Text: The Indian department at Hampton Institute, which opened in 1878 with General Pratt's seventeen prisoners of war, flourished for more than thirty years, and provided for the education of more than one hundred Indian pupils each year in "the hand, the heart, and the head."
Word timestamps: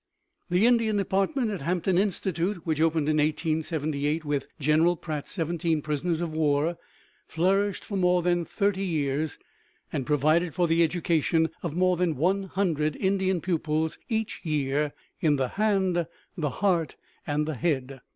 The 0.49 0.65
Indian 0.65 0.97
department 0.97 1.51
at 1.51 1.61
Hampton 1.61 1.99
Institute, 1.99 2.65
which 2.65 2.81
opened 2.81 3.07
in 3.07 3.17
1878 3.17 4.25
with 4.25 4.47
General 4.57 4.95
Pratt's 4.95 5.31
seventeen 5.31 5.83
prisoners 5.83 6.21
of 6.21 6.33
war, 6.33 6.75
flourished 7.27 7.85
for 7.85 7.95
more 7.97 8.23
than 8.23 8.43
thirty 8.43 8.83
years, 8.83 9.37
and 9.93 10.03
provided 10.03 10.55
for 10.55 10.67
the 10.67 10.81
education 10.81 11.51
of 11.61 11.75
more 11.75 11.97
than 11.97 12.15
one 12.15 12.45
hundred 12.45 12.95
Indian 12.95 13.41
pupils 13.41 13.99
each 14.09 14.39
year 14.41 14.91
in 15.19 15.35
"the 15.35 15.49
hand, 15.49 16.07
the 16.35 16.49
heart, 16.49 16.95
and 17.27 17.47
the 17.47 17.53
head." 17.53 18.01